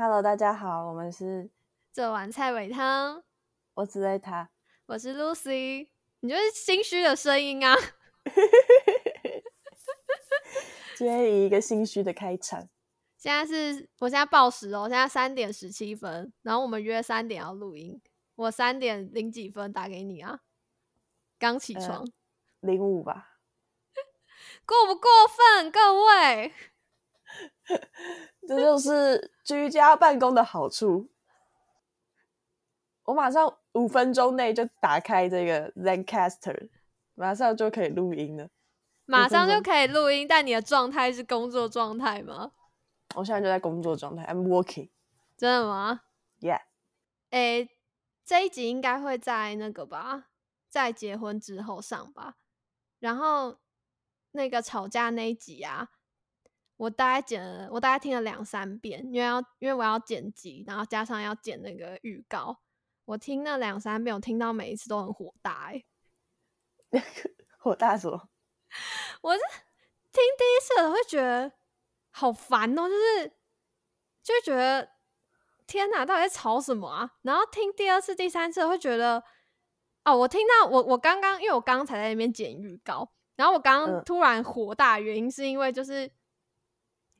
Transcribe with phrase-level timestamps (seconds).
[0.00, 1.50] Hello，大家好，我们是
[1.92, 3.24] 这碗菜尾汤，
[3.74, 4.48] 我只爱他。
[4.86, 5.88] 我是 Lucy。
[6.20, 7.76] 你就是心虚的声音啊！
[10.94, 12.68] 今天以一个心虚的开场。
[13.16, 18.00] 现在是我现在报时哦，现在三点十七分，然后我们约三点要录音。
[18.36, 20.42] 我三点零几分打给你啊，
[21.40, 22.06] 刚起床，
[22.60, 23.40] 零五吧？
[24.64, 26.54] 过不过分，各位？
[28.46, 31.10] 这就是居家办公的好处。
[33.04, 36.68] 我马上五分钟内就打开这个 Zencaster，
[37.14, 38.48] 马上就可以录音了。
[39.06, 42.52] 马上就可以录音，但你的状态是工作状态吗？
[43.14, 44.90] 我现在就在工作状态，I'm working。
[45.36, 46.02] 真的吗
[46.40, 46.60] ？Yeah。
[47.30, 47.68] 哎。
[48.28, 50.26] 这一集应该会在那个吧，
[50.68, 52.36] 在结婚之后上吧。
[52.98, 53.56] 然后
[54.32, 55.88] 那个吵架那一集啊，
[56.78, 62.56] 我大概剪了，我大概听了两三遍，因为要因为我要剪辑，然后加上要剪那个预告，
[63.04, 65.84] 我听那两三遍，我听到每一次都很火大哎。
[67.58, 68.30] 火大什么？
[69.20, 69.40] 我是
[70.10, 71.52] 听第一次我会觉得
[72.10, 73.32] 好烦哦，就是
[74.22, 74.88] 就觉得。
[75.66, 77.10] 天哪，到底在吵什么啊？
[77.20, 79.22] 然后听第二次、第三次会觉得，
[80.02, 86.10] 哦，我听到我我刚刚，因为我刚刚才在那边剪预告，然后我刚刚突然火大，原因是因为就是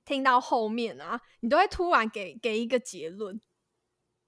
[0.09, 3.39] 听到后面啊，你都会突然给给一个结论，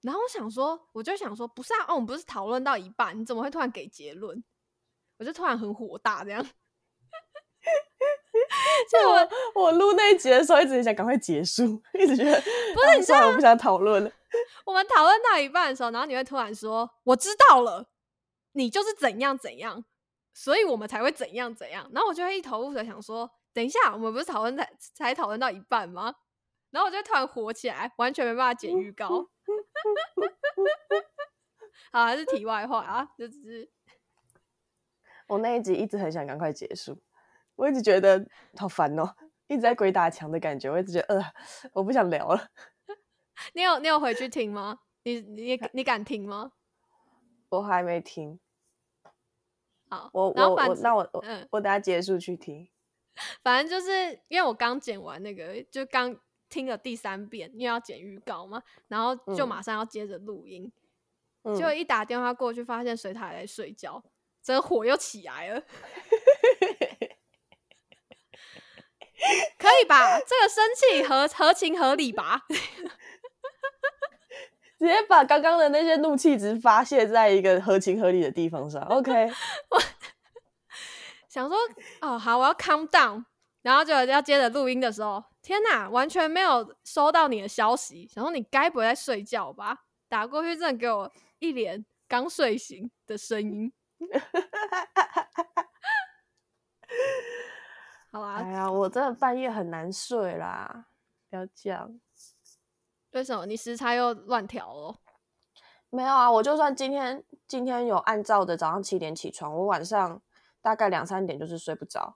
[0.01, 4.43] 然后我想说，我就想说，不是啊，哦，我们不是讨论到一半，你怎么会突然给结论？
[5.17, 6.47] 我就突然很火大，这样。
[8.91, 9.29] 就我
[9.63, 14.11] 我录那一集的时候，一直想赶快结束，一直觉得不是，你知道我不想讨论了。
[14.65, 17.89] 我们讨论到一半的时候，然后你会突然说：“我知道了，
[18.51, 19.83] 你就是怎样怎样，
[20.33, 26.15] 所以我们才会怎样怎样。”然后我就会一头雾水，想说：“等一下，我们不是讨论才才讨论到一半吗？”
[26.71, 29.09] 然后我就突然火起来，完全没办法剪预告。
[31.91, 33.69] 好，还是题外话啊，就只是
[35.27, 37.01] 我那一集一直很想赶快结束。
[37.55, 38.25] 我一直觉得
[38.57, 39.13] 好烦哦，
[39.47, 40.71] 一直在鬼打墙的感觉。
[40.71, 41.33] 我一直觉得，呃，
[41.73, 42.47] 我不想聊了。
[43.53, 44.79] 你有你有回去听吗？
[45.03, 46.53] 你你你敢听吗？
[47.49, 48.39] 我还没听。
[49.89, 51.21] 好，我我我那我我
[51.51, 52.70] 我等下结束去听。
[53.41, 56.15] 反正就是因为我刚剪完那个，就刚
[56.49, 60.71] 听了第三遍，因为要剪预告嘛，然后就马上要接着录音，
[61.55, 64.03] 结果一打电话过去，发现水塔在睡觉，
[64.41, 65.61] 这个火又起来了。
[69.57, 70.19] 可以吧？
[70.19, 72.41] 这个生气合合情合理吧？
[74.79, 78.81] 直接把刚刚的那些怒气值发泄在一个合情合理的地方上。
[78.85, 79.31] OK，
[79.69, 79.79] 我
[81.29, 81.55] 想说，
[82.01, 83.23] 哦，好，我要 calm down，
[83.61, 88.07] 然后就要接着录音的时候，天哪，完全没有收到你的消息。
[88.07, 89.83] 想说你该不会在睡觉吧？
[90.09, 93.71] 打过去，真的给我一脸刚睡醒的声音。
[98.11, 98.41] 好啊！
[98.41, 100.87] 哎呀，我真的半夜很难睡啦，
[101.29, 101.99] 不要这样。
[103.11, 103.45] 为什么？
[103.45, 104.97] 你时差又乱调哦？
[105.91, 110.21] 没有啊，我就算今天今天有按照的早上七点起床，我晚上
[110.61, 112.15] 大概两三点就是睡不着，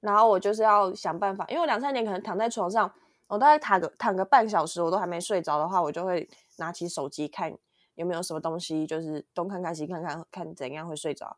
[0.00, 2.92] 然后我就是要想办法，因为我两三点可能躺在床上，
[3.28, 7.56] 我大概躺个躺个半小时，我都还没睡着的话，我就会拿起手机看
[7.94, 11.36] 有没有什么东西，就是东看看西看看，看怎样会睡着，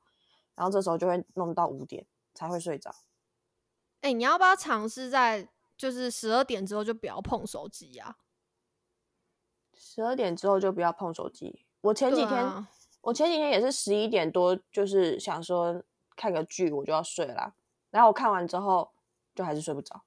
[0.55, 2.95] 然后这时候就会弄到五点才会睡着。
[4.01, 8.17] 哎，你要不要尝试在就是十二点之后就不要碰手机呀？
[9.75, 11.65] 十二点之后就不要碰手机。
[11.83, 12.67] 我前几天，
[13.01, 15.83] 我前几天也是十一点多，就是想说
[16.17, 17.55] 看个剧，我就要睡啦。
[17.91, 18.93] 然后我看完之后，
[19.35, 20.03] 就还是睡不着。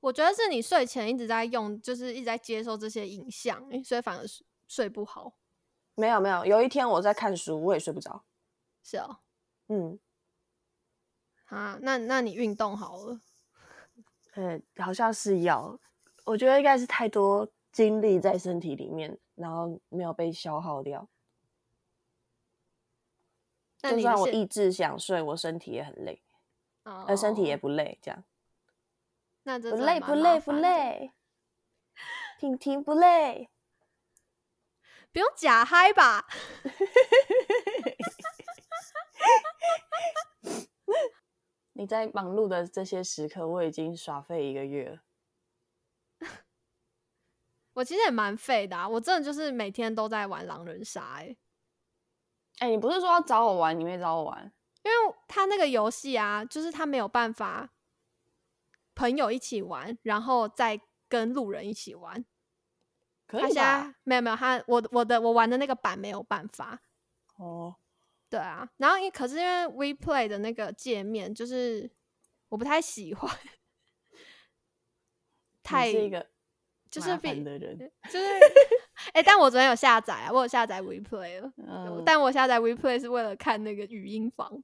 [0.00, 4.24] 我觉得是你睡前一直在用，就是一直在接受这些影像，所以反而
[4.66, 5.34] 睡不好。
[5.94, 8.24] 没有没有，有一天我在看书，我也睡不着。
[8.82, 9.18] 是哦，
[9.68, 9.98] 嗯。
[11.46, 13.20] 啊，那那你运动好了？
[14.34, 15.80] 嗯，好像是要，
[16.24, 21.08] 我觉得应该是太多精力在身体里面，然后没有被消耗掉。
[23.78, 26.22] 就算我意志想睡，我身体也很累，
[26.82, 28.24] 而身体也不累，这样。
[29.44, 31.12] 那不累不累不累，
[32.38, 33.48] 婷婷不累，
[35.12, 36.26] 不用假嗨吧？
[41.72, 45.02] 你在忙碌的这些时刻，我已经耍废一个月了。
[47.74, 51.20] 我其实也蛮废的啊，我真的就是每天都在玩狼人杀。
[51.20, 51.36] 哎，
[52.60, 54.52] 哎，你不是说要找我玩，你没找我玩？
[54.82, 57.70] 因为他那个游戏啊，就是他没有办法
[58.94, 62.24] 朋友一起玩，然后再跟路人一起玩。
[63.26, 63.94] 可以他现在吧？
[64.04, 66.80] 没有没有，他我我的我玩的那个版没有办法。
[67.36, 67.76] 哦，
[68.30, 71.90] 对啊，然后因可是因为 WePlay 的那个界面就是
[72.48, 73.30] 我不太喜欢，
[75.62, 75.92] 太
[76.90, 77.78] 就是比的人。
[78.10, 78.26] 就是
[79.12, 84.62] 哎、但我昨天有下载啊，我有下载 WePlay 了，嗯，但我下载 WePlay 是为了看那个语音房，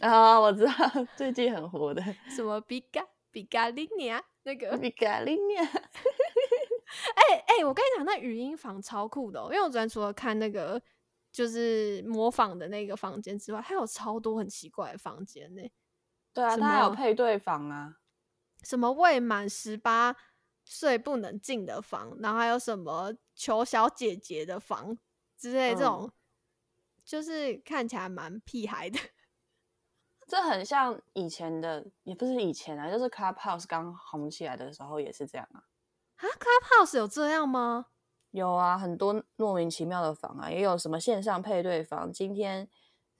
[0.00, 0.72] 啊，我知道
[1.16, 5.64] 最近很火的什么比嘎比嘎利尼亚那个，比卡利尼亚。
[5.64, 10.80] 哎哎、我跟你讲，那语音房超酷的、哦，因为我昨天除了看那个
[11.32, 15.62] 就是模仿的那个房间之外，还有超多很奇怪的房间呢、
[16.32, 17.96] 对啊，它还有配对房啊。
[18.62, 20.16] 什么未满十八
[20.68, 24.98] 岁不能进的房，然后还有什么求小姐姐的房
[25.38, 26.12] 之类这嗯种，
[27.04, 28.98] 就是看起来蛮屁孩的。
[30.26, 35.62] 这很像以前的，也不是以前啊，就是 Clubhouse 刚红起来的时候也是这样啊。
[36.16, 37.86] 啊，Clubhouse 有这样吗？
[38.32, 42.68] 有啊，很多莫名其妙的房啊，也有什么线上配对房，今天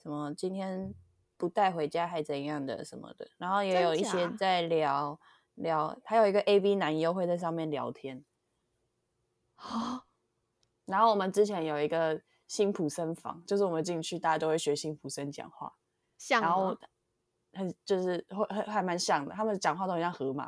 [0.03, 0.93] 什么今天
[1.37, 5.19] 不带回家还怎样的什么的，然后也有一些在聊
[5.57, 8.25] 聊，还有一个 AV 男优会在上面聊天。
[9.57, 10.05] 啊，
[10.87, 15.75] 然后我们之前有一个辛普森房，就是我们进去大家都会学辛普森讲话，
[16.17, 16.77] 像然后？
[17.53, 20.45] 很就是会还还蛮像的，他们讲话都很像河马，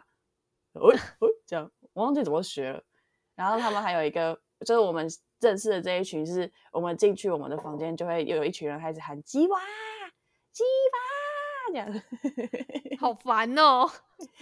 [0.75, 2.84] 哦哦这样，我忘记怎么学了。
[3.34, 5.08] 然后他们还有一个，就是我们
[5.40, 9.58] 认识的这一群，是我们进去我们的房间，就会有一群人开始喊鸡娃
[10.52, 10.99] 鸡娃
[11.73, 12.03] 这样。
[12.99, 13.88] 好烦哦。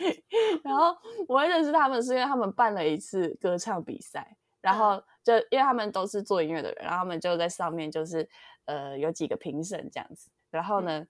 [0.65, 0.97] 然后
[1.29, 8.29] 我会认识他们，是因为他们办了一次歌唱比赛，然嗯后就因为他们都是做音乐的人，然后他们就在上面就是
[8.65, 11.07] 呃有几个评审这样子，然后呢，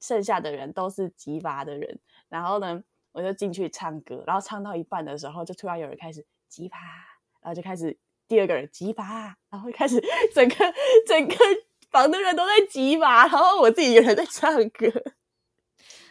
[0.00, 2.82] 剩下的人都是吉娃的人，然后呢，
[3.12, 6.78] 我就进去唱歌，然后唱到一半的时候，就突然有人开始吉娃，
[7.40, 10.02] 然后就开始第二个人吉娃，然后开始
[10.34, 10.54] 整个
[11.06, 11.36] 整个
[11.90, 14.86] 房的人都在吉娃，然后我自己一个人在唱歌，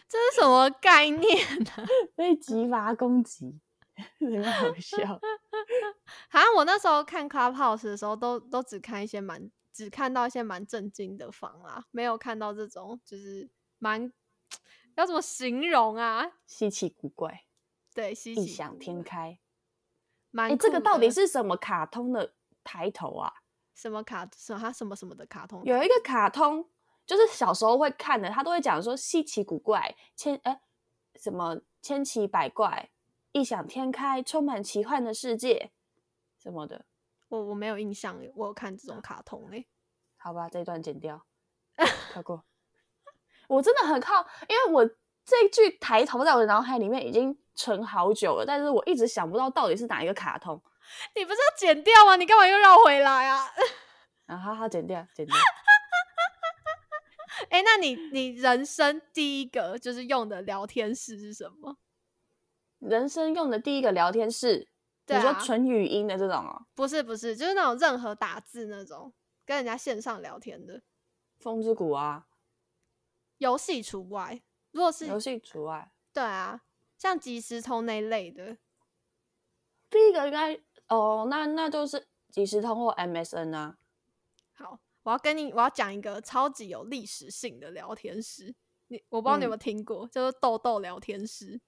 [0.08, 1.70] 这是什么概念呢、
[2.16, 3.60] 被吉娃攻击，
[4.18, 4.98] 很好笑。
[6.30, 14.10] 好像我那时候看 Clubhouse 的时候都，都只看一些蛮，只看到一些蛮震惊的房啊，没有看到这种就是蛮
[14.96, 16.32] 要怎么形容啊？
[16.46, 17.44] 稀奇古怪，
[17.94, 19.38] 对，稀奇异想，天开。
[20.30, 22.34] 蛮哎，这个到底是什么卡通的
[22.64, 23.32] 抬头啊？
[23.74, 24.28] 什么卡？
[24.36, 25.62] 什么它什么什么的卡通？
[25.64, 26.68] 有一个卡通，
[27.08, 30.60] 就是小时候会看的，他都会讲说稀奇古怪、千呃
[31.16, 32.90] 什么千奇百怪、
[33.32, 35.72] 异想天开、充满奇幻的世界
[36.38, 36.84] 什么的。
[37.30, 39.66] 我我没有印象，我有看这种卡通诶。
[40.18, 41.24] 好吧，这一段剪掉，
[42.12, 42.44] 跳过。
[43.46, 44.84] 我真的很靠，因为我
[45.24, 50.62] 这一句抬头在我的脑海里面已经存好久了，但是我一直想不到到底是哪一个卡通。
[51.14, 52.16] 你不是要剪掉吗？
[52.16, 53.46] 你干嘛又绕回来啊？
[54.26, 55.34] 啊，好好剪掉，剪掉。
[57.50, 61.78] 哎、那你你人生第一个就是用的聊天室是什么？
[62.78, 64.68] 人生用的第一个聊天室，
[65.04, 69.12] 对你说啊纯语音的这种哦，不是不是，就是那种任何打字那种
[69.44, 70.82] 跟人家线上聊天的，
[71.38, 72.26] 风之谷啊，
[73.38, 74.42] 游戏除外。
[74.70, 75.90] 如果是游戏除外。
[76.12, 76.62] 对啊，
[76.96, 78.58] 像即时通那一类的，
[79.90, 83.78] 第一个应该哦，那那就是即时通或 MSN 啊。
[84.52, 88.54] 好，我要跟你我要讲一个超级有历史性的聊天室，
[88.88, 89.58] 你我不知道你有没有嗯。
[89.58, 91.58] 听过，叫做豆豆聊天室。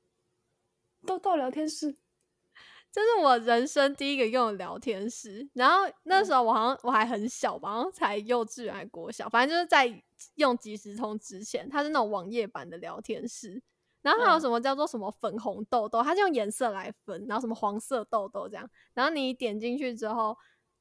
[1.06, 1.96] 豆豆聊天室，
[2.92, 6.26] 这是我人生第一个用的聊天室，然后那嗯。
[6.26, 9.90] 时候我好像我还很小吧，好像才幼稚园还国小，反正就是在
[10.34, 13.62] 用即时通之前，它是那种网页版的聊天室。
[14.02, 14.40] 然后还有嗯。
[14.40, 20.36] 什么叫做什么粉红豆豆，它是用颜色来分，然后什么黄色豆豆这样，然后你点进去之后，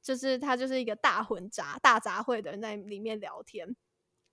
[0.09, 3.75] 就是他就是一个大混杂、大杂烩的人在里面聊天，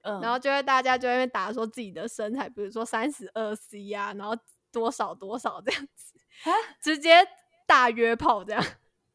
[0.05, 4.35] 嗯，然后就会大家就会打说自己的身材，比如说三十二 C 呀，然后
[4.73, 6.19] 多少多少这样子，
[6.49, 7.29] 啊直接
[7.67, 8.65] 大约炮这样。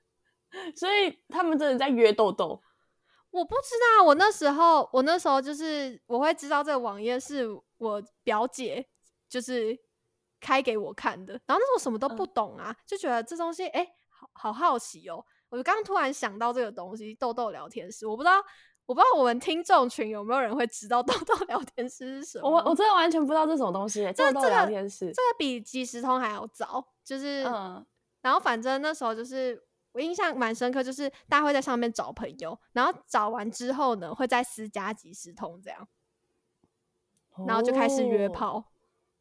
[0.78, 2.62] 所以他们真的在约豆豆。
[3.32, 7.48] 我不知道，我那时候我那时候就是我会知道这个网页是
[7.80, 8.88] 我表姐
[9.28, 9.76] 就是
[10.40, 15.26] 开给我看的，然后那时候什么都不懂啊，就觉得这东西哎、好好好奇哦。
[15.52, 18.42] 我就刚刚突然想到这个东西，豆豆聊天室，我不知道
[18.86, 22.50] 我不知道我们听众群有没有人会知道 豆豆聊天室是什么？
[22.50, 25.08] 我我真的完全不知道这种东西耶，豆豆这个聊天室。
[25.08, 27.86] 这个比即时通还要早，就是嗯，
[28.22, 35.88] 然后反正那时候就是我印象蛮深刻，就是大家会在上面找朋友，然后找完之后呢，会在私加即时通这样，
[37.46, 38.72] 然后就开始约炮。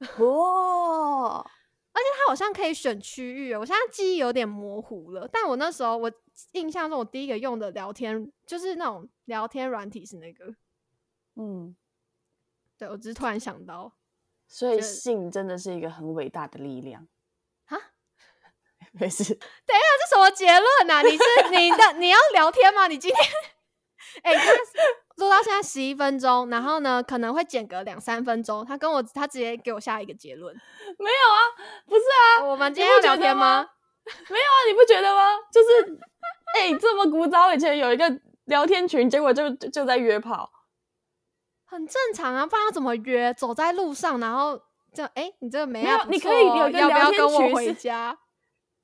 [0.18, 1.44] 哦。
[1.92, 5.28] 而且它好像可以选区域，我现在记忆有点模糊了。
[5.32, 6.10] 但我那时候我
[6.52, 10.54] 印象中，我第一个用的聊天就是那种聊天软体是那个，
[11.36, 11.76] 嗯，
[12.78, 13.92] 对我只是突然想到，
[14.46, 17.06] 所以性真的是一个很伟大的力量
[17.66, 17.76] 啊。
[18.92, 21.02] 没事，等一下这什么结论啊？
[21.02, 22.88] 你是你的你要聊天吗？
[22.88, 23.20] 你今天
[24.22, 24.52] 哎、他
[25.16, 28.64] 录到现在十一分钟，然后呢可能会减个两三分钟。
[28.64, 30.54] 他跟我他直接给我下一个结论。
[30.98, 31.40] 没有啊，
[31.86, 33.68] 不是啊，我们今天要聊天吗？
[34.28, 35.36] 没有啊，你不觉得吗？
[35.52, 35.98] 就是，
[36.58, 40.50] 哎、这么古早以前有一个聊天群，结果就就就在约炮，
[41.66, 43.32] 很正常啊，不然要怎么约？
[43.34, 44.60] 走在路上，然后
[44.92, 48.18] 这哎、你这个没没有你可以有一个要不要跟我回家？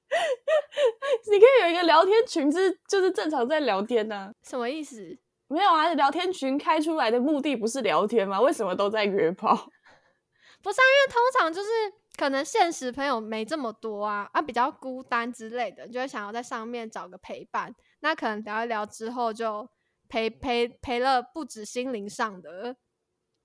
[1.31, 5.19] 你可以有一个聊天群是就是正常在聊天呢、什么意思？
[5.49, 8.41] 没有啊，聊天群开出来的目的不是聊天吗？
[8.41, 9.55] 为什么都在约炮？
[10.63, 11.69] 不是、啊，因为通常就是
[12.17, 17.73] 可能现实朋友没这么多啊，啊比较孤单之类的，就会想要在上面找个陪伴。
[18.01, 19.69] 那可能聊一聊之后，就
[20.09, 22.77] 陪陪陪了不止心灵上的，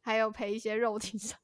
[0.01, 1.37] 还有陪一些肉体上。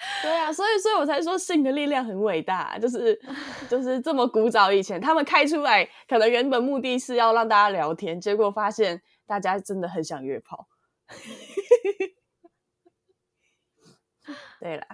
[0.22, 3.20] 对啊，所以所以我才说性的力量很伟大，就是
[3.68, 10.68] 就是这么古早以前，他们开出来，可能原本目的是要让大家聊天，结果发现大家真的很想约炮。
[14.60, 14.86] 对啦，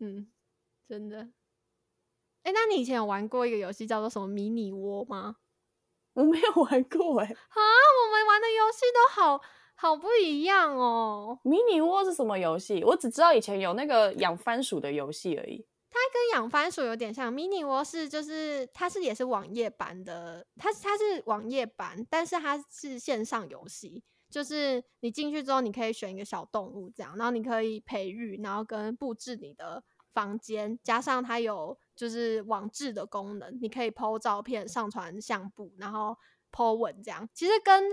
[0.00, 0.28] 嗯，
[0.88, 1.28] 真的。
[2.42, 5.36] 哎、那你以前有玩过一个游戏叫做什么迷你窝吗？
[6.14, 9.40] 我没有玩过哎、啊，我们玩的游戏都好
[9.74, 11.38] 好不一样哦。
[11.42, 12.82] 迷你窝是什么游戏？
[12.84, 15.66] 我只知道以前有那个养番薯的游戏而已。
[15.90, 36.16] 它跟养番薯有点像，迷你窝是就是它是也是网页版的，它它是网页版，但是它是线上游戏，就是你进去之后，你可以选一个小动物这样，然后你可以培育，然后跟布置你的房间，加上它有就是网志的功能，你可以 PO 照片、上传相簿，然后
[36.50, 37.28] PO 文这样。
[37.32, 37.84] 其实跟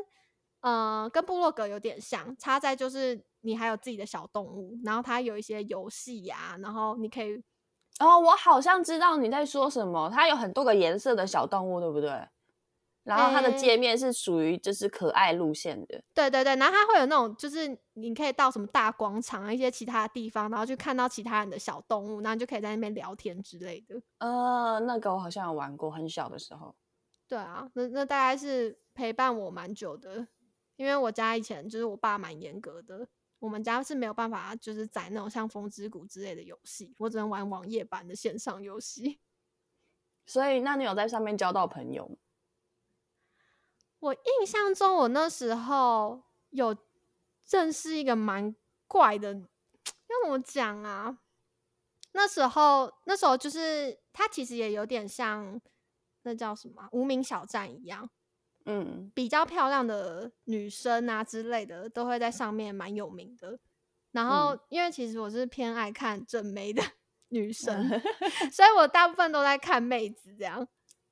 [0.61, 7.43] 呃跟部落格有点像，差在就是你还有自己的小动物，然后它有一些游戏呀，然后你可以。
[7.99, 10.09] 哦，我好像知道你在说什么。
[10.11, 12.27] 它有很多个颜色的小动物，对不对？
[13.03, 16.01] 然后它的界面是属于就是可爱路线的。
[16.13, 23.99] 对对对，然后它会有那种，就是你可以到什么大广场啊，一些其他的地方，然后去看到其他人的小动物，然后你就可以在那边聊天之类的。
[24.19, 26.75] 呃，那个我好像有玩过，很小的时候。
[27.27, 30.27] 对啊，那那大概是陪伴我蛮久的，
[30.75, 33.07] 因为我家以前就是我爸蛮严格的，
[33.39, 39.19] 我们家是没有办法就是载那种像风之谷之类的游戏，我只能玩网页版的线上游戏。
[40.25, 42.15] 所以，那你有在上面交到朋友吗？
[43.99, 46.75] 我印象中，我那时候有
[47.49, 48.55] 认识一个蛮
[48.87, 51.19] 怪的，要怎么讲啊？
[52.13, 55.61] 那时候，那时候就是他其实也有点像
[56.23, 58.09] 那叫什么啊无名小站一样，
[58.65, 63.59] 嗯，比较漂亮的女生啊之类的都会在上面蛮有名的。
[64.11, 66.83] 然后，因为其实我是偏爱看正妹的
[67.29, 67.87] 女生，
[68.51, 70.67] 所以我大部分都在看妹子这样。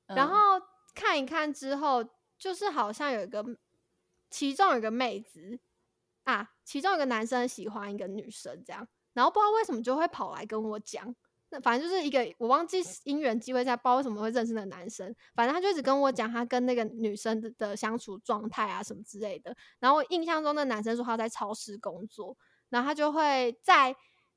[0.06, 2.04] 然嗯后看一看之后，
[2.38, 3.44] 就是好像有一个，
[4.28, 5.58] 其中有一个妹子
[6.24, 11.14] 啊，其中有个男生喜欢一个女生这样，然后不知道为什么就会跑来跟我讲，
[11.50, 19.54] 那反正就是一个我忘记因缘机会下，不知道为什么会认识那个男生，反正他就一直跟我讲他跟那个女生的的相处状态啊什么之类的。
[19.78, 22.36] 然后我印象中那男生说他在超市工作，
[22.68, 23.94] 然后他就会在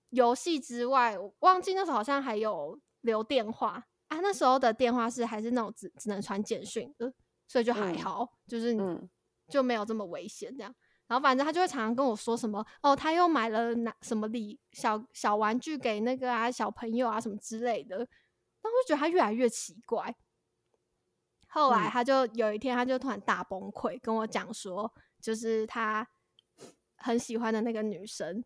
[0.10, 3.86] 游戏之外，我忘记那时候好像还有留电话。
[4.10, 7.12] 啊，那时候的电话是还是那种只只能传简讯的，
[7.48, 7.98] 所以就还嗯。
[7.98, 9.10] 好，就是嗯。
[9.50, 10.74] 就没有这么危险这样。
[11.13, 17.98] 然后反正他就会常常跟我说什么哦，他又买了哪什么礼小小玩具给那个啊小朋友啊什么之类的，
[18.60, 20.15] 但我就觉得他越来越奇怪。
[21.46, 24.91] 后来嗯他就有一天，他就突然大崩溃，跟我讲说，
[25.22, 26.08] 就是他
[26.96, 28.43] 很喜欢的那个女生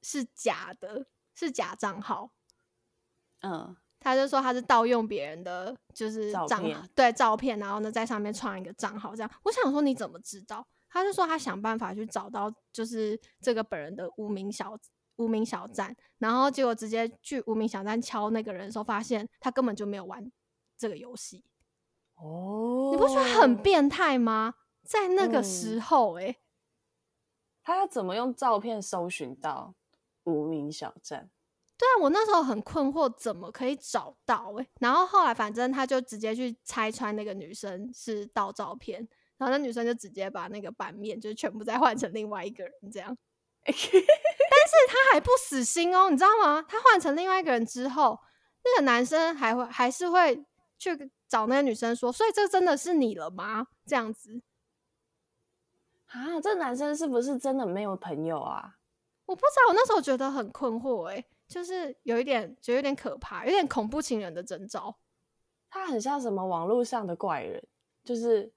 [0.00, 2.30] 是假的，是假账号。
[3.42, 9.30] 嗯，他就说他是盗用别人的，就是账照对照片，然后呢在上面创一个账号这样。
[9.42, 10.66] 我想说你怎么知道？
[10.96, 14.78] 他就说他想办法去找到就是这个本人的无名小
[15.16, 20.30] 无名小站，然后结果直接去无名小站敲那个人的时候，发现他根本就没有玩
[20.76, 21.44] 这个游戏。
[22.16, 23.56] 哦，你不觉得很？
[23.62, 24.54] 变态吗？
[24.82, 26.38] 在那个嗯时候、欸，诶、
[27.62, 29.74] 他要怎么用照片搜寻到
[30.24, 31.30] 无名小站？
[31.78, 34.66] 对啊，我那时候很困惑，怎么可以找到、欸？
[34.80, 39.06] 然后后来反正他就直接去拆穿那个女生是盗照片，
[39.38, 43.16] 然后那女生就直接把那个版面就是全部再换成另外一个人这样。
[43.66, 46.64] 但是他还不死心哦，你知道吗？
[46.68, 48.18] 他换成另外一个人之后，
[48.64, 50.44] 那个男生还会还是会
[50.78, 53.66] 去找那个女生说，所以这真的是你了吗？
[53.84, 54.40] 这样子
[56.06, 58.76] 啊，这男生是不是真的没有朋友啊？
[59.26, 64.96] 我不知道，我那时候觉得很困惑，哎，就是有一点，觉得有点可怕，有点恐怖情人的征兆。
[65.68, 67.66] 他很像什么网络上的怪人，
[68.04, 68.52] 就是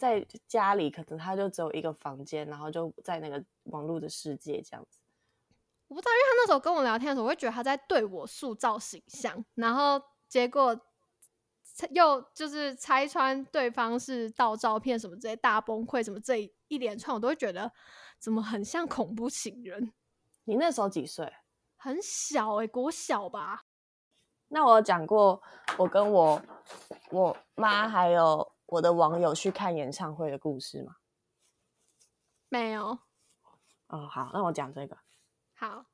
[0.00, 5.00] 在家里可能他就只有一个房间，然后就在那个网络的世界这样子。
[5.86, 10.80] 我不知道，因为他那时候跟我聊天的时候，我会觉得他在对我塑造形象，然后结果
[11.90, 16.38] 又就是拆穿对方是盗照片什么这些大崩溃什么这
[16.68, 17.70] 一连串，我都会觉得。
[18.20, 19.94] 怎么很像恐怖情人？
[20.44, 21.32] 你那时候几岁？
[21.76, 23.64] 很小哎，国小吧。
[24.48, 25.42] 那我有讲过
[25.78, 26.42] 我跟我
[27.10, 30.96] 我妈还有我的网友去看演唱会的故事吗？
[32.48, 32.98] 没有。
[33.88, 34.96] 哦，好，那我讲这个。
[35.54, 35.84] 好，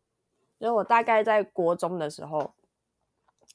[0.59, 2.54] 因为我大概在国中的时候，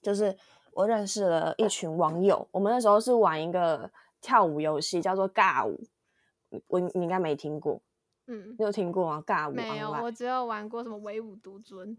[0.01, 0.35] 就是
[0.73, 2.47] 我认识了一群网友。
[2.51, 5.79] 我们那时候是玩一个跳舞游戏，叫做尬舞。
[6.67, 7.79] 我你应该没听过。
[8.25, 9.23] 嗯，你有听过吗？
[9.25, 11.97] 尬舞没有，我只有玩过什么唯舞独尊。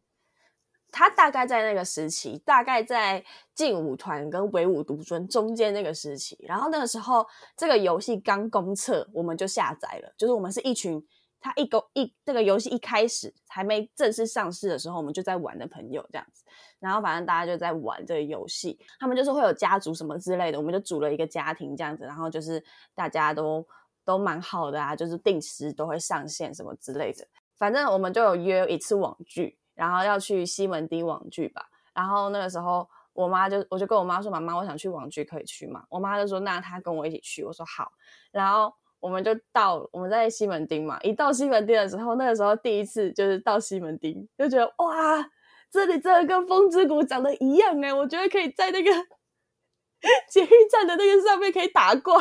[0.92, 6.38] 他大概在那个时期，大概在劲舞团跟唯舞独尊中间那个时期。
[6.46, 10.14] 然后那个时候，这个游戏刚公测，我们就下载了。
[10.16, 11.04] 就是我们是一群，
[11.40, 16.44] 他一公一这个游戏一开始还没正式上市的时候，我们就在玩的朋友这样子。
[16.78, 22.04] 然后反正大家就在玩这个游戏，他们就是会有家族什么之类的，我们就组了一个家庭这样子。
[22.04, 22.62] 然后就是
[22.94, 23.66] 大家都。
[24.04, 27.25] 都蛮好的啊，就是定时都会上线什么之类的。
[27.56, 31.69] 反正我们就有约一次网剧，然后要去西门町网剧吧。
[31.93, 37.91] 然后那个时候，我妈就我就跟我妈说：“妈妈，我想去网剧，可以去吗？”我妈就说：“那她跟我一起去。”我说：“好。”
[38.31, 41.01] 然后我们就到我们在西门町嘛。
[41.03, 45.29] 一到西门町的时候，那个时候第一次就是到西门町，就觉得哇，
[45.69, 47.93] 这里真的跟风之谷长得一样哎！
[47.93, 48.91] 我觉得可以在那个
[50.31, 52.15] 捷运站的那个上面可以打怪。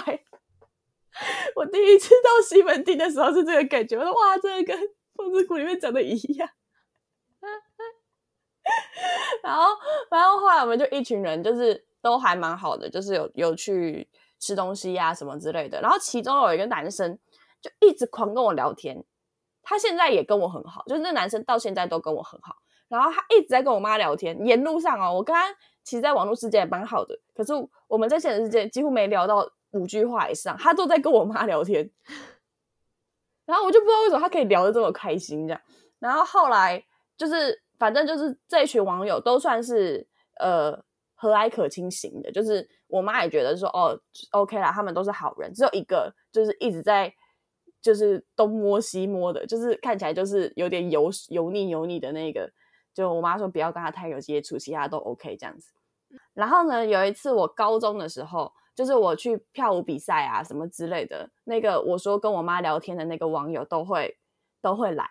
[1.55, 4.77] 我第一次到西门町的时候是这个感觉，我说哇，这个跟
[5.13, 6.49] 《风之谷》里面长得一样。
[9.43, 9.63] 然后，
[10.09, 14.07] 然后后来我们就一群人，就是都还蛮好的，就是有有去
[14.39, 15.81] 吃东西呀什么之类的。
[15.81, 17.17] 然后其中有一个男生
[17.61, 19.03] 就一直狂跟我聊天，
[19.61, 22.55] 他现在也跟我很好，就是那男生到现在都跟我很好。
[22.87, 25.49] 然后他一直在跟我妈聊天，沿路上哦，我跟他
[25.83, 27.53] 其实，在网络世界也蛮好的，可是
[27.87, 29.49] 我们在现实世界几乎没聊到。
[29.73, 31.89] 五句话以上，他都在跟我妈聊天，
[33.45, 35.61] 然后我就不知道为什么他可以聊得这么开心这样。
[35.97, 36.83] 然后后来
[37.15, 40.07] 就是，反正就是这群网友都算是
[40.39, 40.71] 呃
[41.15, 43.99] 和蔼可亲型的，就是我妈也觉得说哦
[44.33, 45.51] OK 啦，他们都是好人。
[45.51, 47.11] 只有一个就是一直在
[47.81, 52.47] 就是东摸西摸的，就是看起来就是有点油油腻油腻的那个。
[52.93, 55.71] 就我妈说不要跟他太有接触，其他都 OK 这样子。
[56.35, 58.53] 然后呢，有一次我高中的时候。
[58.73, 64.17] 就是我去跳舞比赛啊，什么之类的，那个我说跟我妈聊天的那个网友都会
[64.61, 65.05] 都会来，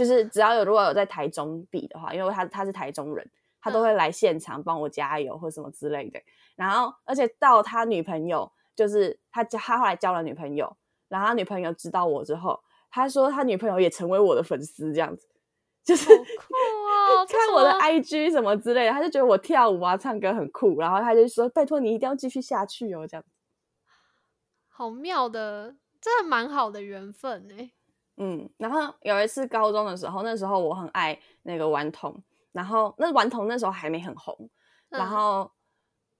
[0.00, 6.18] 就是只要有如果有在台中比的话，因为他他是台中人，他都会来现场帮我加油或什么之类的。
[6.56, 10.74] 然后而且到他女朋友，就是他他后来交了女朋友，
[11.08, 12.58] 然后他女朋友知道我之后，
[12.90, 15.28] 他说他女朋友也成为我的粉丝，这样子，
[15.84, 16.08] 就是。
[17.28, 23.24] 看我的 IG 什么之类的，他就觉得我跳舞啊、唱歌很酷，然后他就说：“拜托你一定要继续下去哦。”这样，
[24.68, 27.72] 好妙的，真的蛮好的缘分哎。
[28.22, 34.50] 嗯，然后有一次高中的时候，那时候我很爱那个顽童，然后那顽童那时候还没很红，
[34.90, 35.50] 然后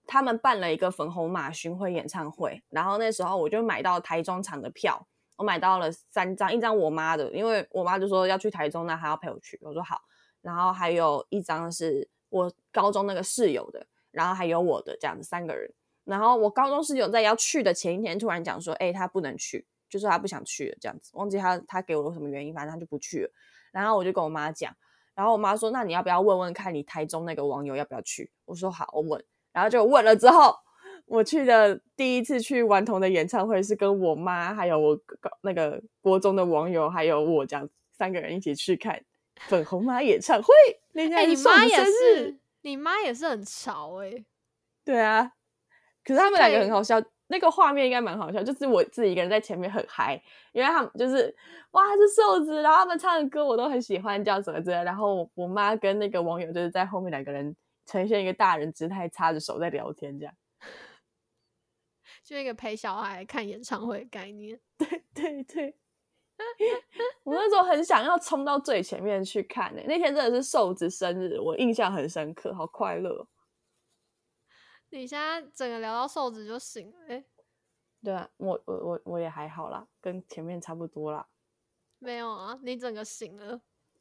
[0.07, 10.01] 他们办了一个粉红马巡回演唱会，然后那时候我就买到台中场的票，我买到了三张，一张我妈的，因为我妈就说要去台中，那还要陪我去，我说好。
[10.41, 15.71] 然后还有一张是我高中那个室友的，然后还有我的这样子三个人。
[16.05, 23.31] 然后我高中室友在要去的前一天突然讲说：“哎，他不能去，就是他不想去了这样子。”忘记他他给我什么原因，反正他就不去了。
[23.73, 24.75] 然后我就跟我妈讲，
[25.15, 29.23] 然后我妈说：“那你要不要问问看你台中那个网友要不要去？”我说：“好，我问。”
[29.53, 30.55] 然后就问了之后，
[31.07, 34.99] 我去的第一次去顽童的演唱会是跟我妈还有我
[35.43, 39.05] 那个国中的网友还有我这样三个人一起去看。
[39.49, 40.53] 粉红马演唱会，
[40.93, 44.25] 那天你妈也是，你妈也是很潮哎。
[44.85, 45.33] 对啊，
[46.05, 47.01] 可是他们两个很好笑，
[47.31, 50.21] 那个画面应该蛮好笑，就是我自己一个人在前面很嗨，
[50.53, 51.35] 因为他们就是
[51.71, 54.83] 哇是瘦子，然后他们唱的歌我都很喜欢，叫什么之类。
[54.83, 57.55] 然后我妈跟那个网友就是在后面两个人
[57.87, 60.35] 呈现一个大人姿态，插着手在聊天，这样，
[62.25, 64.59] 就一个陪小孩看演唱会的概念。
[64.77, 65.77] 对 对对。
[67.23, 73.27] 我那时候很想要冲到最前面去看呢，那天真的是瘦子生日，我印象很深刻，好快乐。
[74.91, 77.25] 你现在整个聊到瘦子就醒了、欸，
[78.03, 81.27] 对啊，我我我我也还好啦，跟前面差不多啦。
[81.99, 83.61] 没有啊，你整个醒了。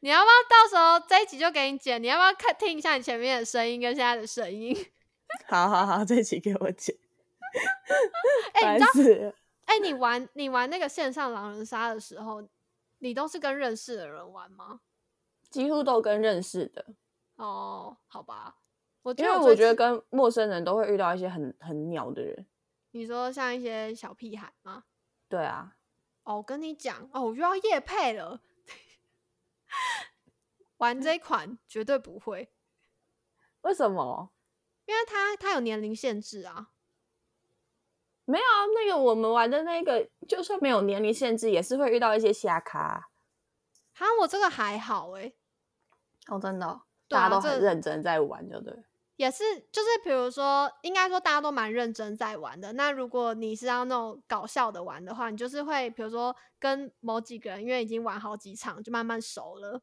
[0.00, 2.02] 你要不要到时候这一集就给你剪？
[2.02, 4.76] 你要不要看听一下你前面的声音跟现在的声音？
[5.48, 6.94] 好好好，这一集给我剪。
[8.54, 9.32] 哎、你知道？
[9.64, 12.46] 哎、你玩你玩那个线上狼人杀的时候，
[12.98, 14.80] 你都是跟认识的人玩吗？
[15.48, 16.86] 几乎都跟认识的，
[17.44, 18.56] 哦，好吧，
[19.02, 22.46] 我因为我觉得跟陌生人都会遇到一些很很鸟的人。
[22.92, 24.84] 你说像一些小屁孩吗？
[25.28, 25.76] 对啊，
[26.22, 28.40] 哦，我跟你讲，哦，我又要夜配了。
[30.78, 32.52] 玩这一款绝对不会，
[33.62, 34.32] 为什么？
[34.84, 36.68] 因为它它有年龄限制啊。
[38.24, 43.10] 没有啊，那个我们玩的那个，就算没有年龄限制，也是会遇到一些瞎咖。
[43.94, 45.36] 哈，我这个还好诶、
[46.28, 48.74] 哦，真的大家都很认真在玩，就对。
[49.16, 52.72] 也是，就是比如说，应该说大家都蛮认真在玩的。
[52.72, 59.80] 那如果你是要那种搞笑的玩的话，你就是会比如说跟某几个人，因为已经玩好几场，就慢慢熟了，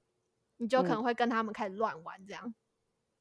[0.57, 2.53] 你就可能嗯会跟他们开始乱玩这样。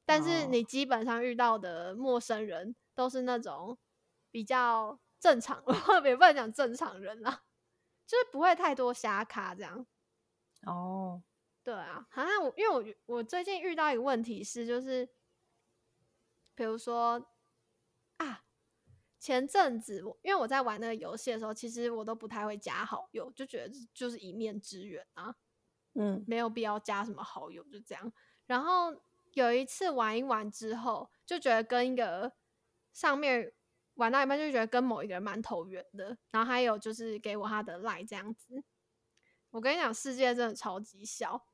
[0.05, 3.77] 但是哦你基本上遇到的陌生人都是那种
[4.31, 5.63] 比较正常，
[6.03, 7.43] 也不能讲正常人啦，
[8.07, 9.85] 就是不会太多瞎咖这样。
[10.65, 11.21] 哦，
[11.69, 15.07] 对啊，好像我因为我我最近遇到一个问题是，就是
[16.55, 17.29] 比如说
[18.17, 18.43] 啊，
[19.19, 25.35] 前阵子我因为我在玩那个游戏的时候，其实我都不太会加好友，就觉得就是一面之缘啊，
[25.93, 28.11] 嗯没有必要加什么好友，就这样。
[28.47, 28.99] 然后
[29.33, 32.33] 有一次玩一玩之后，就觉得跟一个
[32.93, 33.53] 上面
[33.93, 38.63] 玩到一半就觉得跟某一个人蛮投缘的，然后还有就是给我他的赖这样子。
[39.51, 41.47] 我跟你讲，世界真的超级小，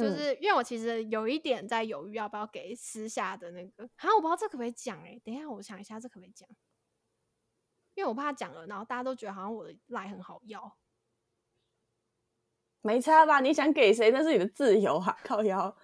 [0.00, 6.48] 就嗯是因为我其实有一点在犹豫要不要给私下的那个，好像我不知道这可不可以讲哎、等一下我想一下这可不可以讲，
[7.94, 10.76] 因为我怕讲了，然后大家都觉得好像我的赖很好要。
[12.82, 13.40] 没差吧？
[13.40, 15.64] 你想给谁那是你的自由啊，靠腰。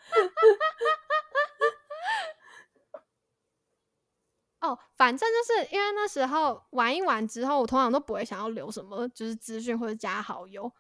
[4.61, 10.73] 哦，反正就是因为那时候玩一玩之后，我通常都不会想要留什么就是资讯或者加好友，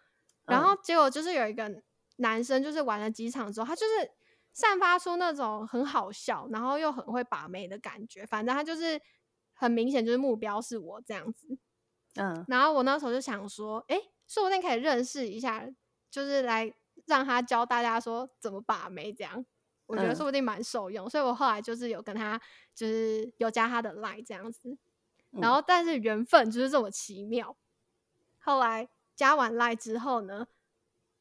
[0.47, 1.69] 然后结果就是有一个
[2.17, 4.11] 男生，就是玩了几场之后，他就是
[4.53, 9.01] 散发出那种很好笑，然后又很会把妹的感觉，反正他就是
[9.55, 11.59] 很明显就是目标是我这样子。
[12.19, 15.69] 嗯然后我那时候就想说，诶，说不定可以认识一下，
[16.11, 16.73] 就是来
[17.05, 19.45] 让他教大家说怎么把妹这样。
[19.85, 22.41] 我觉得嗯说不定蛮受用，所以我后来就是有跟他，
[22.75, 24.77] 就是有加他的 line 这样子。
[25.31, 27.57] 然嗯后，但是缘分就是这么奇妙。
[28.39, 30.49] 后来加完 line 之后呢，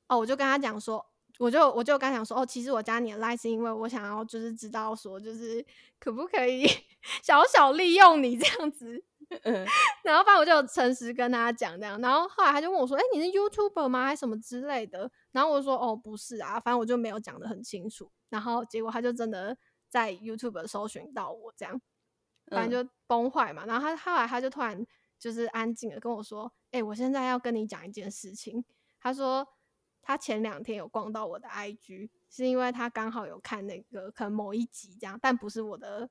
[0.08, 1.06] 哦，我就跟他讲说，
[1.40, 5.66] 我就我就跟他讲说，哦，其实我加你的 line 是因为我想要就是知道说，就是
[6.00, 6.66] 可不可以
[7.24, 9.04] 小小利用你这样子。
[9.42, 9.66] 嗯
[10.04, 14.06] 然后反正我就诚实跟他讲这样，然后后来他就问我说：“哎、你是 YouTuber 吗？
[14.06, 19.58] 还是什么之类的？”然后我就说：“哦，不是啊，反正我就没有讲的很清楚。”然后结果他就真的
[19.90, 21.82] 在 YouTube 搜寻到我这样，
[22.52, 23.66] 反正就崩坏嘛。
[23.66, 24.86] 然后他后来他就突然
[25.18, 28.64] 就是安静的跟我说：“哎、我现在要跟你讲一件事情。”
[29.02, 29.48] 他说
[30.06, 36.08] 他前两天有逛到我的 IG，是因为他刚好有看那个可能某一集这样，但不是我的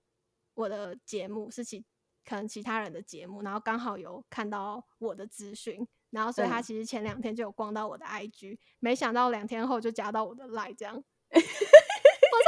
[0.55, 1.85] 我的节目，是其
[2.27, 10.95] 可能其他人的节目，然后刚好有看到我的资讯，然后所以他嗯其实前两天就有逛到我的 IG，没想到两天后就加到我的 Line 这样。
[11.35, 11.45] 我真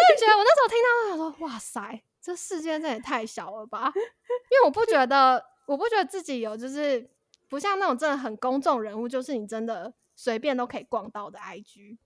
[0.09, 3.93] 的觉得我那时候听到，我想说，哇塞，这世界真的也太小了吧！
[3.95, 7.09] 因为我不觉得，我不觉得自己有就是
[7.49, 11.99] 不像那种真的很公众人物，就是你真的随便都可以逛到的 IG。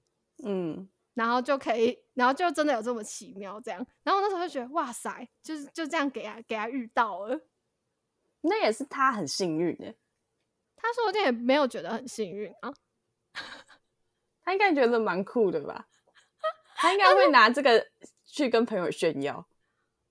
[0.44, 3.86] 嗯，然后就可以，然后就真的有这么奇妙这样。
[4.02, 7.40] 然后我那时候就觉得，哇塞，就是就这样给他给他遇到了。
[8.42, 9.94] 那也是他很幸运的，
[10.76, 12.72] 他说不定也没有觉得很幸运啊。
[14.42, 15.86] 他应该觉得蛮酷的吧？
[16.76, 17.86] 他应该会拿这个
[18.24, 19.46] 去跟朋友炫耀。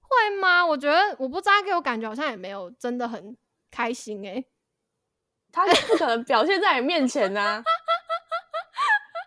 [0.01, 0.65] 会吗？
[0.65, 3.35] 我觉得我不知道，他给我感觉好像也没有真的很
[3.71, 4.47] 开心诶、
[5.51, 7.63] 他就不可能表现在你面前呐、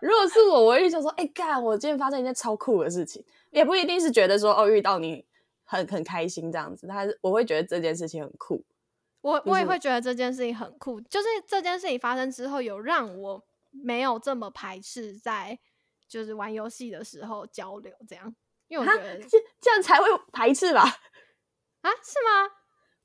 [0.03, 5.25] 如果是我，我会想说，哎、干，我今天发生一件超酷的事情，也不一定是觉得说，哦，遇到你
[5.63, 8.65] 很很开心这样子，他是我会觉得这件事情很酷。
[9.21, 15.57] 我我也会觉得这件事情很酷，就是这件事情发生之后，有让我没有这么排斥在
[16.09, 18.35] 就是玩游戏的时候交流这样，
[18.67, 20.81] 因为我觉得这这样才会排斥吧？
[20.81, 22.51] 啊是吗？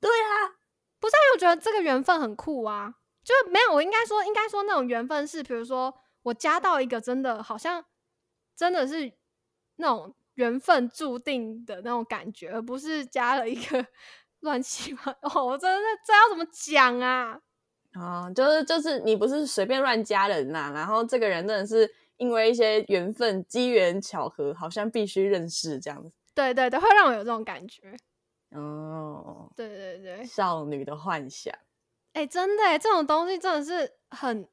[0.01, 0.51] 对啊，
[0.99, 7.83] 不是、啊，因为我觉得这个缘分很酷啊，就没有我应该说应该说那种缘分是，比如说我加到一个真的好像
[8.55, 9.11] 真的是
[9.77, 13.85] 那种缘分注定的那种感觉，而不是加了一个
[14.41, 17.39] 乱七八哦，我真的这要怎么讲啊？
[17.93, 26.15] 啊，就是就是你不是随便乱加人呐，然后这个人真的是因为一些缘分、机缘巧合，好像必须认识这样子。
[26.35, 27.97] 对对对，会让我有这种感觉。
[28.51, 31.53] 哦，对对对，少女的幻想。
[32.13, 34.47] 哎，真的，这种东西真的是很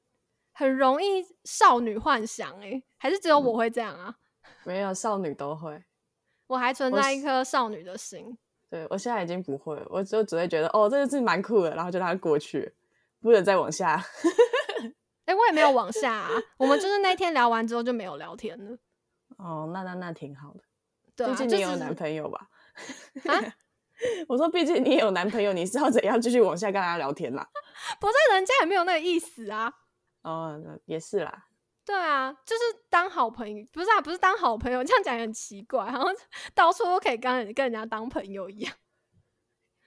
[0.59, 4.15] 很容易少女幻想哎，还是只有我会这样啊？
[4.65, 5.85] 没有，少女都会。
[6.47, 8.39] 我还存在一颗少女的心。
[8.71, 12.73] 对我现在已经不会，我就只会觉得哦，这个字蛮酷的，然后就让它过去，
[13.21, 14.03] 不能再往下。
[15.27, 18.79] 哎，我也没有往下啊，我们就是那天聊完之后就没有聊天了。
[19.37, 20.61] 哦，那那那挺好的。
[21.15, 22.49] 对，毕竟你有男朋友吧？
[23.27, 23.45] 啊？
[24.29, 27.47] 我说，毕竟你也有男朋友，你是要怎样继续往下跟他聊天啦？
[28.01, 29.73] 不是，人家也没有那个意思啊。
[30.27, 31.47] 哦，也是啦。
[31.85, 36.15] 对啊，就是当好朋友，不是啊，不是当好朋友，这样讲也很奇怪，好像
[36.53, 38.75] 到处都可以跟跟人家当朋友一样。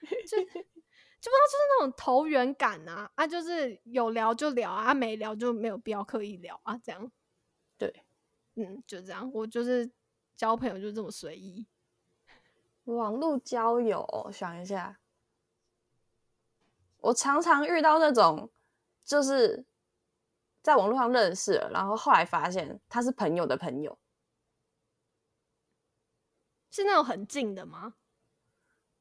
[0.00, 0.64] 就就不知道，
[1.20, 7.12] 就是那种投缘感啊啊，就是有聊就聊啊，没聊就没有必要刻意聊啊，这样。
[7.76, 8.02] 对，
[8.54, 9.90] 嗯，就这样，我就是
[10.34, 11.66] 交朋友就这么随意。
[12.84, 14.98] 网络交友，想一下，
[16.96, 18.50] 我常常遇到那种，
[19.04, 19.66] 就是
[20.62, 23.98] 在网络上认识了，然后后来发现他是朋友的朋友，
[26.70, 27.94] 是那种很近的吗？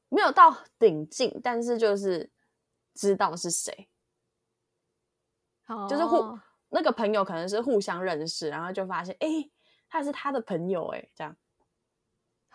[0.09, 2.31] 没有到顶近，但是就是
[2.93, 3.89] 知道是谁，
[5.87, 9.27] 就是互那个朋友可能是互相认识，然后就发现，哎，
[9.87, 11.37] 他是他的朋友，哎，这样，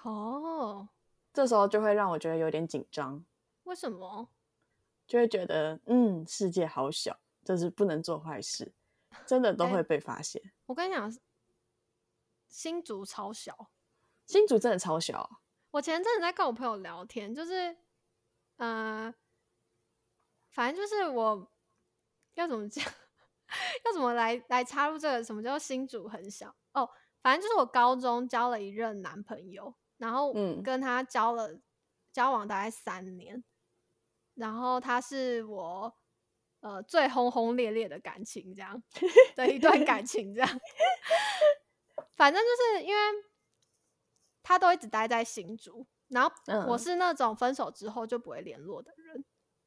[0.03, 0.89] 哦。
[1.33, 3.25] 这时候就会让我觉得有点紧张，
[3.65, 4.31] 为什么？
[5.05, 8.73] 就会觉得，嗯，世界好小，就是不能做坏事，
[9.27, 10.41] 真的都会被发现。
[10.67, 11.13] 我跟你讲，
[12.49, 13.71] 新竹超小，
[14.27, 15.41] 新竹真的超小。
[15.73, 17.77] 我前阵子在跟我朋友聊天，就是，
[18.57, 19.15] 呃，
[20.51, 21.53] 反正就是我
[22.35, 22.85] 要怎么讲，
[23.85, 26.89] 要怎么来来插入这个什么叫新竹很小哦？
[27.23, 29.75] 反正就是我高中交了一任男朋友。
[29.97, 31.61] 然后跟他交了
[32.13, 33.43] 交往大概三年，
[34.35, 35.97] 然后他是我
[36.65, 38.83] 呃最轰轰烈烈的感情这样
[39.37, 40.49] 的一段感情这样，
[42.17, 43.01] 反正就是因为
[44.43, 46.31] 他都一直待在新竹，然后
[46.67, 49.23] 我是那种分手之后就不会联络的人，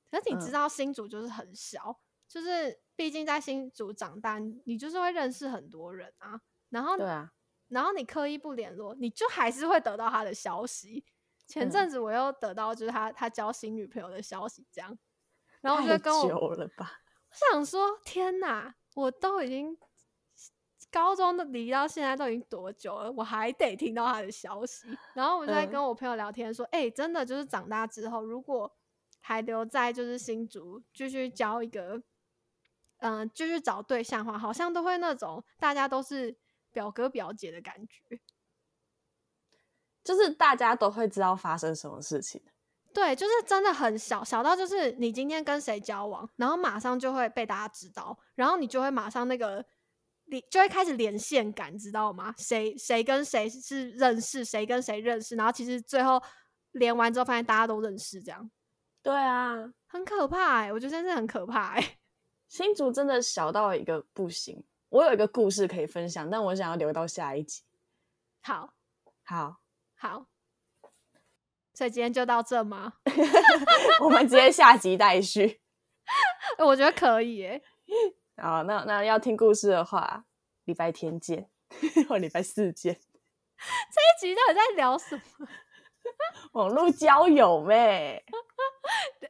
[0.09, 7.31] 可是你知道新竹就是很小，就是毕竟在新竹长大，你就是会认识很多人啊，然后对啊。
[7.69, 11.03] 然后你刻意不联络，你就还是会得到他的消息。
[11.47, 14.97] 前阵子我又得到就是他他交新女朋友的消息，这样，
[15.61, 19.77] 然后我就跟我久了吧，我想说天哪，我都已经
[20.91, 24.87] 高中的离到现在都已经多久了，我还得听到他的消息。
[25.13, 28.71] 然后我就在跟我朋友聊天说，哎，真的就是长大之后，如果
[29.19, 32.01] 还留在就是新竹继续交一个，
[32.97, 36.37] 嗯，继续找对象的话，好像都会那种大家都是。
[36.69, 38.19] 表哥表姐的感觉，
[40.03, 42.43] 就是大家都会知道发生什么事情。
[42.97, 49.63] 对，就是真的很小，小到就是你今天跟谁交往，然后马上就会被大家知道，然后你就会马上那个
[50.25, 52.33] 连就会开始连线感，知道吗？
[52.39, 56.19] 谁谁跟谁是认识，谁跟谁认识，然后其实最后
[56.71, 58.49] 连完之后发现大家都认识，这样。
[59.03, 61.97] 对啊，很可怕哎，我觉得真的很可怕哎。
[62.49, 64.65] 新竹真的小到一个不行。
[64.89, 67.61] 我有一个故事可以分享，但我想要留到下一集。
[68.41, 68.73] 好，
[69.23, 69.57] 好，
[69.93, 70.25] 好，
[71.77, 72.93] 所以今天就到这吗？
[74.01, 75.61] 我们直接下集待续。
[76.57, 77.61] 我觉得可以耶。
[78.41, 80.25] 好，那那要听故事的话，
[80.65, 81.51] 礼拜天见，
[82.09, 82.95] 或礼拜四见。
[82.95, 85.47] 这一集到底在聊什么？
[86.53, 88.23] 网络交友呗。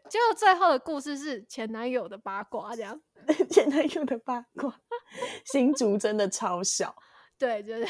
[0.07, 3.01] 结果最后的故事是前男友的八卦，这样。
[3.49, 4.73] 前男友的八卦，
[5.43, 6.95] 新竹真的超小。
[7.38, 7.86] 对，就是。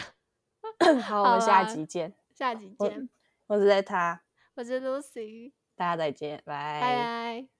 [1.03, 2.15] 好，我们下集见。
[2.33, 3.07] 下集见。
[3.45, 4.23] 我是在他，
[4.57, 5.51] 我是 Lucy。
[5.75, 7.56] 大家再见，拜拜。